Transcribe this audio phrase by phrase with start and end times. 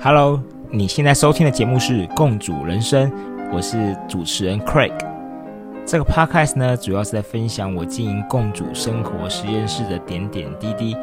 [0.00, 3.10] Hello，你现在收听的节目是《共主人生》，
[3.52, 4.92] 我是主持人 Craig。
[5.86, 10.96] 这个 Podcast 呢，主要是在分享我经营共主生活实验室的点点滴滴。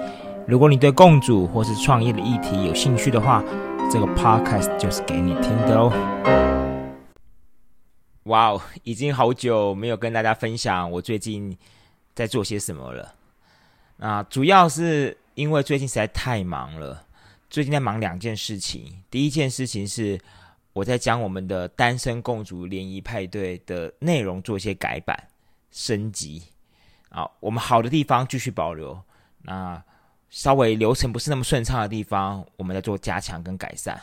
[0.48, 3.44] 如果你对共主或是创业的议题有兴趣的话，
[3.92, 5.92] 这个 Podcast 就是给你听的哦。
[8.24, 11.58] 哇哦，已经好久没有跟大家分享我最近
[12.14, 13.14] 在做些什么了。
[13.98, 17.04] 那主要是因为最近实在太忙了。
[17.50, 20.20] 最近在忙两件事情，第一件事情是
[20.72, 25.28] 我在将我们的单身共主联谊派对的内容做一些改版
[25.72, 26.44] 升级
[27.10, 29.02] 啊，我们好的地方继续保留，
[29.42, 29.84] 那
[30.30, 34.00] 稍微流程不是那么顺畅的地方，我们在做加强跟改善。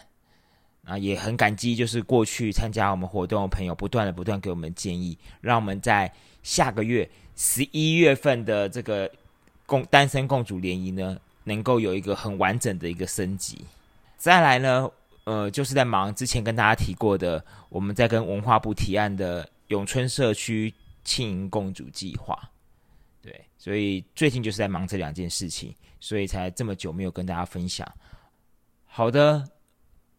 [0.85, 6.13] 啊，也很感激，就是过去参加我们活动的朋友，不断的不断给我们建议，让我们在
[6.45, 9.11] 下个月十一月份的这个
[9.67, 11.19] 共单身共主联谊呢。
[11.49, 13.65] 能够有一个很完整的一个升级，
[14.17, 14.91] 再来呢，
[15.23, 22.37] 呃，就是在忙之前跟大家提过的，我们在跟文化部提案的永春社区庆迎共主计划，
[23.23, 27.87] 对，所以最近就是在忙这两件事情，所以才这么久没有跟大家分享。
[28.85, 29.49] 好的，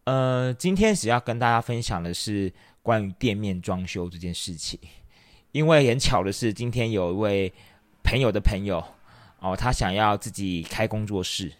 [0.04, 2.50] 呃，今天只要跟大家分享的是
[2.82, 4.80] 关于店面装修这件事情，
[5.52, 7.52] 因为很巧的是，今天有一位
[8.02, 8.82] 朋友的朋友。
[9.40, 11.52] 哦，他想要自己开工作室，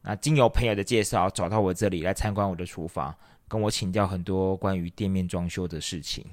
[0.00, 3.14] 那经由朋友的介绍找到我这里来参观我的厨房，
[3.46, 6.24] 跟我请教很多关于店面装修的事情。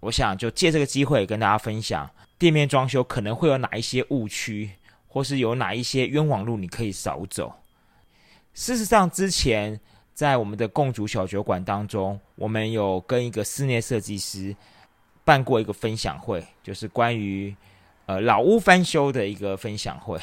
[0.00, 4.70] 我想就借这个机会跟大家分享，店面装修可能会有哪一些误区，
[5.06, 7.50] 或是有哪一些冤枉路你可以少走。
[8.52, 9.80] 事实上，之前
[10.12, 14.54] 在我们的共主小酒馆当中，我们有跟一个室内设计师
[15.24, 17.56] 办过一个分享会，就是关于。
[18.08, 20.18] 呃，老屋翻修的一个分享会，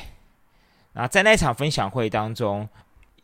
[0.94, 2.67] 那在那场分享会当中，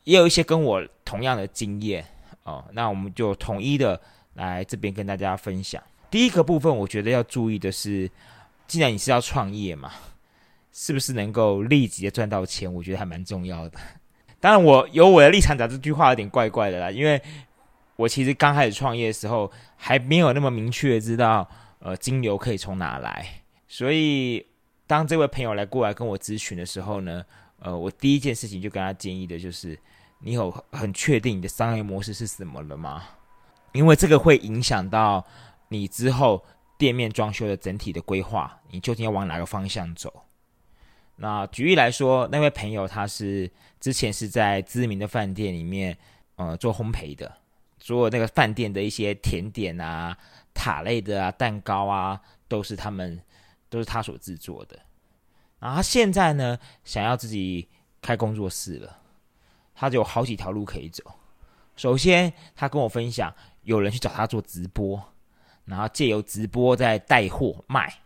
[0.03, 2.05] 也有一些跟我同样的经验
[2.43, 2.63] 哦。
[2.73, 3.99] 那我们就统一的
[4.35, 5.81] 来这边跟大家分享。
[6.11, 8.07] 第一个部分，我觉得要注意的是，
[8.67, 9.91] 既然你是要创业嘛，
[10.71, 12.71] 是不是能够立即的赚到钱？
[12.71, 13.79] 我觉得还蛮重要的。
[14.39, 17.19] 当然，我有我的立场讲这句话有点怪怪的啦，因为
[17.95, 23.25] 我其实刚开始创业的时候，还没有那么明确知道呃金流可以从哪来，
[23.67, 24.45] 所以。
[24.91, 27.23] 当这位朋友来过来跟我咨询的时候呢，
[27.59, 29.79] 呃，我第一件事情就跟他建议的就是，
[30.19, 33.01] 你有很确定你的商业模式是什么了吗？
[33.71, 35.25] 因为这个会影响到
[35.69, 36.43] 你之后
[36.77, 40.23] 店面装修的整体的规划，你究竟要往哪个方向走？
[41.15, 43.49] 那举例来说，那位朋友他是
[43.79, 45.97] 之前是在知名的饭店里面，
[46.35, 47.31] 呃，做烘焙的，
[47.79, 50.17] 做那个饭店的一些甜点啊、
[50.53, 52.19] 塔类的啊、蛋糕啊，
[52.49, 53.17] 都是他们。
[53.71, 54.77] 都是他所制作的，
[55.57, 57.69] 然后他现在呢，想要自己
[58.01, 58.99] 开工作室了，
[59.73, 61.01] 他就有好几条路可以走。
[61.77, 63.33] 首先，他跟我分享，
[63.63, 65.01] 有人去找他做直播，
[65.63, 68.01] 然后借由直播在带货卖，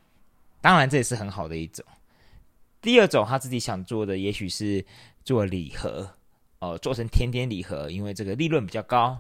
[0.62, 1.84] 当然这也是很好的一种。
[2.80, 4.86] 第二种，他自己想做的，也许是
[5.24, 6.08] 做礼盒，
[6.60, 9.20] 哦，做成甜点礼盒，因为这个利润比较高。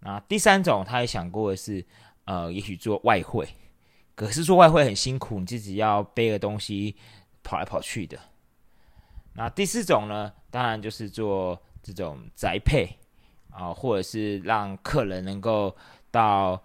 [0.00, 1.82] 那第三种，他也想过的是，
[2.26, 3.48] 呃，也许做外汇。
[4.16, 6.96] 可是做外汇很辛苦，你自己要背个东西
[7.44, 8.18] 跑来跑去的。
[9.34, 12.98] 那第四种呢，当然就是做这种宅配
[13.50, 15.76] 啊，或者是让客人能够
[16.10, 16.60] 到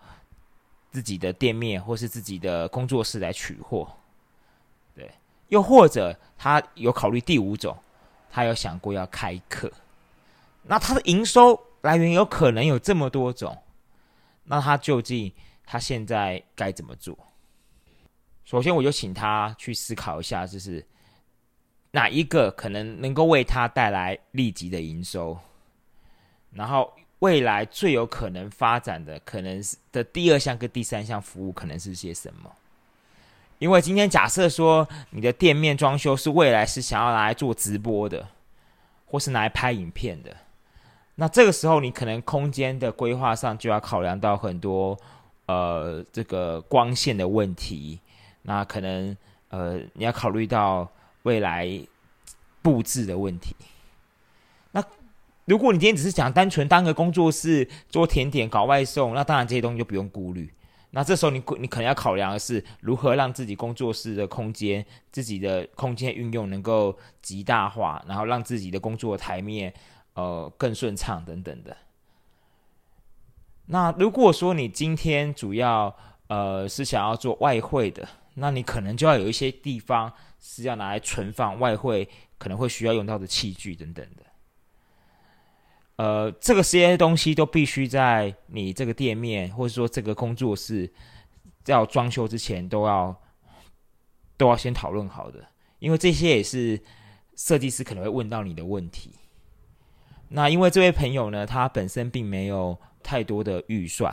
[0.92, 3.86] 自己的店面或是自己的工作室来取货。
[4.96, 5.12] 对，
[5.50, 7.78] 又或者他有考虑第五种，
[8.30, 9.70] 他有想过要开课。
[10.64, 13.58] 那他的营收来源有可能有这么多种，
[14.46, 15.34] 那他究竟
[15.66, 17.18] 他现在该怎么做？
[18.46, 20.85] 首先，我就请他去思考一下，就是
[21.91, 25.38] 哪一个可能能够为他带来立即的营收，
[26.52, 32.52] 然后未来最有可能发展的可能是的第二项跟第三项服务可能是些什么？
[33.59, 38.28] 因为今天假设说你的店面装修是未来是想要拿来做直播的，
[39.06, 40.35] 或是拿来拍影片的，
[41.16, 44.97] 那这个时候你可能空间的规划上就要考量到很多
[45.46, 47.99] 呃这个光线的问题。
[48.43, 49.16] 那可能
[49.49, 50.90] 呃，你要考虑到
[51.23, 51.70] 未来
[52.61, 53.55] 布置的问题。
[54.72, 54.84] 那
[55.46, 60.53] 如果你今天只是想单纯当个工作室做甜点、搞外送，那当然这些东西就不用顾虑。
[60.93, 69.73] 那这时候你你可能要考量的是如何让自己工作室的空间、自己的空间运用能够极大化，然后让自己的工作台面
[70.16, 71.76] 呃更顺畅等等的。
[73.67, 75.96] 那如果说你今天主要
[76.28, 78.05] 呃是想要做外汇的，
[78.36, 82.08] 那你可能就要有一些地方是要拿来存放外汇，
[82.38, 84.24] 可能会需要用到的器具等等的。
[85.98, 90.92] 呃，这个这些东西都必须在你这个店面或者说这个工作室
[91.66, 93.16] 要装修之前都要
[94.36, 95.46] 都要先讨论好的，
[95.78, 96.82] 因为这些也是
[97.36, 99.12] 设计师可能会问到你的问题。
[100.30, 104.12] 那因为这位朋友呢，他本身并没有太多的预算，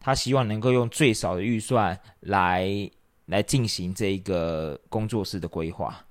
[0.00, 2.90] 他希望能够用最少的预算来
[3.30, 6.04] 来进行这一个工作室的规划。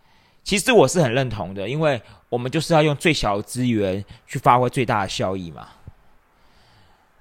[0.43, 5.67] 其实我是很认同的，因为我们就是要用最小的资源去发挥最大的效益嘛。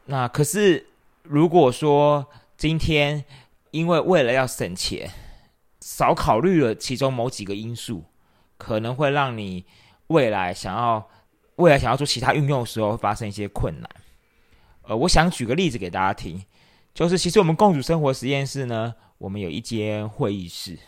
[0.07, 0.87] 那可是
[1.23, 3.23] 如果说今天
[3.71, 5.11] 因为为了要省钱，
[5.81, 8.05] 少考虑了其中某几个因素，
[8.57, 9.67] 可能会让你
[10.07, 11.07] 未来想要
[11.57, 13.91] 未来想要做其他运用的时候会发生一些困难。
[14.83, 16.43] 呃，我想举个例子给大家听，
[16.95, 20.79] 就是其实我们共主生活实验室呢，我们有一间会议室。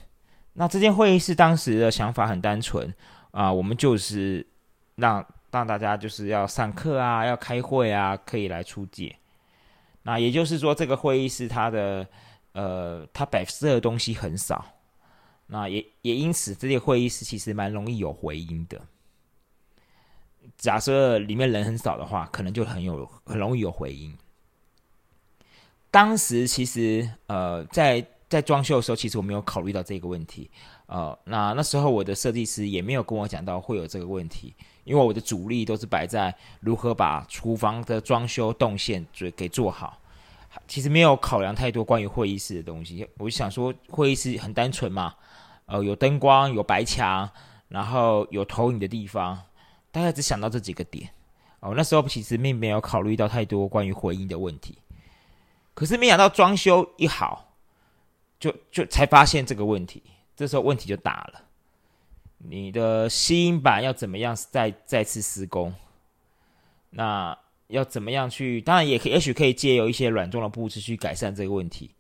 [0.55, 2.93] 那这间会议室当时的想法很单纯
[3.31, 4.47] 啊，我们就是
[4.97, 9.17] 让让大家就是要上课啊，要开会啊，可以来出借。
[10.03, 12.07] 那也就是说，这个会议室它的
[12.53, 14.65] 呃，它摆设的东西很少。
[15.47, 18.81] 那也也因此，这些会议室其实蛮容易有回音的。
[20.57, 24.17] 假设里面人很少的话，可能就很有很容易有回音。
[25.91, 30.49] 当时其实呃，在在装修的时候，其实我没有考虑到这个问题，
[30.87, 34.55] 呃，那那时候我的设计师也没有跟我讲到会有这个问题，
[34.85, 39.99] 因为我的主力都是摆在如何把厨房的装修动线给给做好，
[40.69, 43.05] 其实没有考量太多关于会议室的东西。
[43.19, 45.15] 我想说，会议室很单纯嘛，
[45.67, 47.29] 呃，有灯光，有白墙，
[47.67, 49.37] 然后有投影的地方，
[49.91, 51.11] 大概只想到这几个点。
[51.59, 54.79] 哦，那时候其实并没有考虑到太多关于回音的问题，
[55.81, 57.47] 可是没想到装修一好。
[58.39, 60.03] 就就才发现这个问题，
[60.37, 61.43] 这时候问题就大了。
[62.39, 65.75] 你的吸音板要怎么样再再次施工？
[66.91, 67.37] 那
[67.69, 68.61] 要怎么样去？
[68.61, 71.91] 当然也可，也许可以借由一些软装的布置去改善这个问题。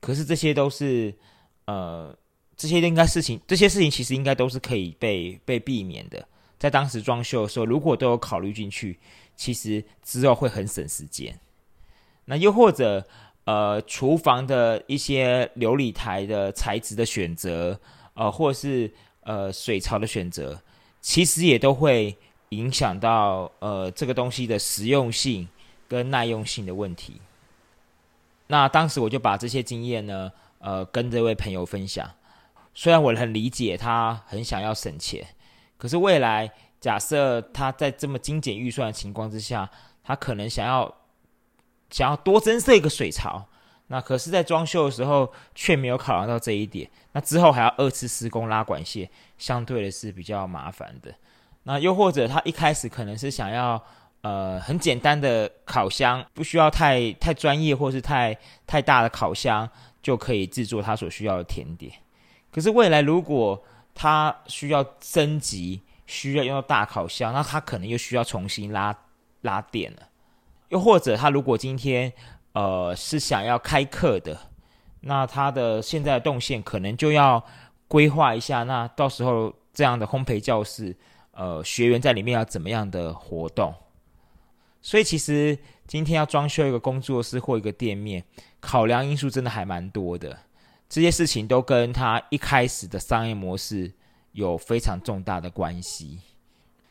[0.00, 1.14] 可是这些都是
[1.66, 2.16] 呃，
[2.56, 6.26] 这些应该事情，这些事情其实应该都是可以被被避免的。
[6.58, 8.98] 在当时装修的时候，如果都有考虑进去，
[9.34, 11.38] 其实之后会很省时间。
[12.26, 13.04] 那又或者。
[13.48, 17.80] 呃，厨房的一些琉璃台的材质的选择，
[18.12, 18.92] 呃，或是
[19.22, 20.60] 呃水槽的选择，
[21.00, 22.14] 其实也都会
[22.50, 25.48] 影响到呃这个东西的实用性
[25.88, 27.22] 跟耐用性的问题。
[28.48, 32.06] 那当时我就把这些经验呢，呃，跟这位朋友分享。
[32.74, 35.26] 虽然我很理解他很想要省钱，
[35.78, 36.52] 可是未来
[36.82, 39.70] 假设他在这么精简预算的情况之下，
[40.04, 40.94] 他可能想要。
[41.90, 43.46] 想要多增设一个水槽，
[43.88, 46.88] 那可是，在装修的时候却没有考量到这一点。
[47.12, 49.08] 那之后还要二次施工拉管线，
[49.38, 51.14] 相对的是比较麻烦的。
[51.62, 53.82] 那又或者他一开始可能是想要
[54.20, 58.36] 呃很简单的烤箱，不需要太太专业或是太
[58.66, 59.68] 太大的烤箱
[60.02, 61.92] 就可以制作他所需要的甜点。
[62.50, 63.62] 可是未来如果
[63.94, 68.96] 他需要升级，需要用到大烤箱，那他可能又需要重新拉
[69.42, 70.07] 拉电了。
[70.68, 72.12] 又或者他如果今天
[72.52, 74.38] 呃是想要开课的，
[75.00, 77.42] 那他的现在的动线可能就要
[77.86, 78.64] 规划一下。
[78.64, 80.96] 那到时候这样的烘焙教室，
[81.30, 83.74] 呃，学员在里面要怎么样的活动？
[84.82, 88.24] 所以其实今天要装修一个工作室或一个店面，
[88.60, 90.38] 考量因素真的还蛮多的。
[90.88, 93.92] 这些事情都跟他一开始的商业模式
[94.32, 96.20] 有非常重大的关系。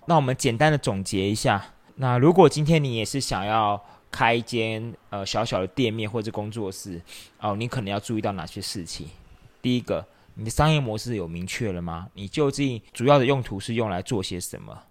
[0.05, 1.73] 那我们简单的总结一下。
[1.99, 7.01] 那如果今天你也是想要开一间呃小小的店面或者工作室
[7.39, 9.07] 哦，你可能要注意到哪些事情？
[9.63, 12.07] 第一个，你的商业模式有明确了吗？
[12.13, 14.83] 你究竟主要的用途是用来做些什么？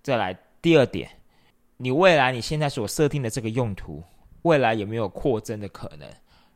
[0.00, 1.10] 再来，第二点，
[1.76, 4.02] 你未来你现在所设定的这个用途，
[4.42, 6.08] 未来有没有扩增的可能？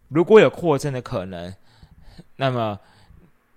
[0.09, 1.53] 如果有扩增的可能，
[2.37, 2.79] 那么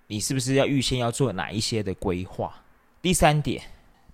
[0.08, 2.52] 你是不是要预先要做哪一些的规划？
[3.00, 3.62] 第三点。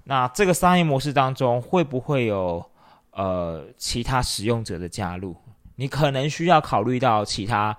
[0.09, 2.65] 那这个商业模式当中会不会有
[3.11, 5.35] 呃其他使用者的加入？
[5.75, 7.77] 你可能需要考虑到其他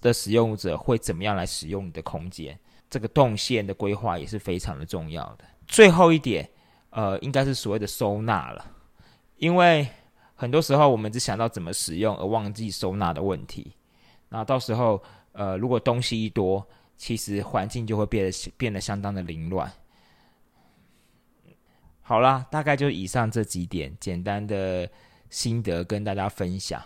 [0.00, 2.58] 的使用者会怎么样来使用你的空间，
[2.90, 5.44] 这个动线的规划也是非常的重要的。
[5.68, 6.50] 最后一点，
[6.90, 8.66] 呃，应该是所谓的收纳了，
[9.36, 9.86] 因为
[10.34, 13.72] 很多时候我们只想到怎么使用，而忘记收纳的问题。
[14.28, 15.00] 那到时候，
[15.32, 19.70] 呃，如果东西一多，其实环境就会变得变得相当的凌乱。
[22.10, 24.90] 好啦，大概就以上这几点简单的
[25.28, 26.82] 心得跟大家分享。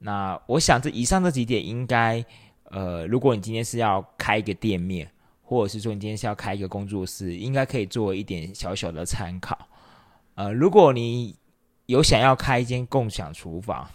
[0.00, 2.24] 那我想这以上这几点应该，
[2.64, 5.08] 呃，如果你今天是要开一个店面，
[5.44, 9.56] 或者是说你今天是要开一个工作室，应该可以做一点小小的参考。
[10.34, 11.36] 呃，如果你
[11.86, 13.88] 有想要开一间共享厨房，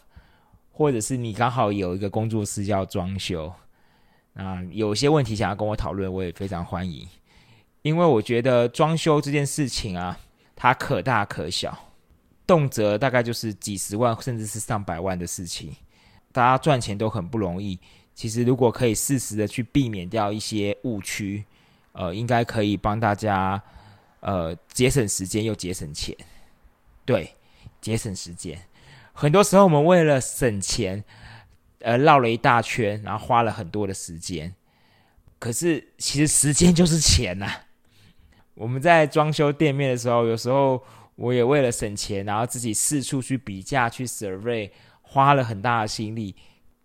[0.72, 3.54] 或者是你刚好有一个工作室要装修，
[4.32, 7.06] 那，有些问题想要跟我讨论，我也非常欢迎。
[7.82, 10.18] 因为我觉得装修这件事情啊，
[10.64, 11.76] 它可大可小，
[12.46, 15.76] 动辄大概就是几十万甚至是上百万的事情，
[16.32, 17.80] 大家赚钱都很不容易。
[18.14, 21.44] 其实如果可以适时的去避免掉一些误区，
[21.94, 23.60] 呃，应该可以帮大家
[24.20, 26.16] 呃节省时间又节省钱。
[27.06, 27.34] 对，
[27.82, 28.62] 节省时间。
[29.14, 31.04] 很多时候我们为了省钱，
[31.80, 34.54] 呃，绕了一大圈，然后花了很多的时间。
[35.40, 37.52] 可是其实时间就是钱呐。
[38.54, 40.84] 我们在装修店面的时候，有时候
[41.16, 44.70] 我也为了省钱，然后自己四处去比价、去 survey，
[45.02, 46.36] 花了很大的心力。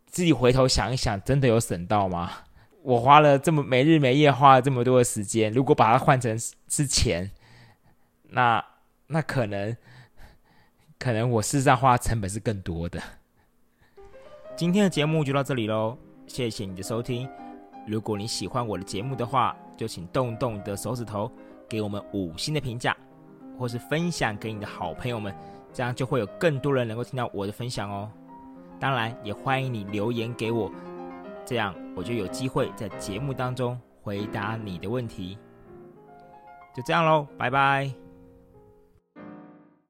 [0.07, 2.31] 自己回头想一想，真的有省到吗？
[2.83, 7.31] 我花了这么没日没夜花了这么多的时间，如果把它换成是钱，
[8.31, 8.65] 那
[9.09, 9.77] 那可能
[10.99, 13.03] 可能我事实上花的成本是更多的。
[14.57, 17.29] 今天的节目就到这里喽，谢谢你的收听。
[17.87, 21.31] 如果你喜欢我的节目的话，就请动动你的手指头。
[21.69, 22.97] 给我们五星的评价，
[23.59, 25.35] 或是分享给你的好朋友们，
[25.73, 28.11] 这样就会有更多人能够听到我的分享哦。
[28.79, 30.71] 当然，也欢迎你留言给我，
[31.45, 35.39] 这样我就有机会在节目当中回答你的问题。
[36.75, 38.06] 就这样喽，拜拜。